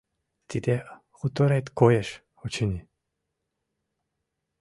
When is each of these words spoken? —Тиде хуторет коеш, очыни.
—Тиде 0.49 0.75
хуторет 1.17 1.65
коеш, 1.79 2.09
очыни. 2.43 2.81